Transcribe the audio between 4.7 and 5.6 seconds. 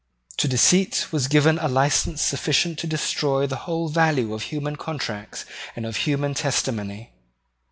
contracts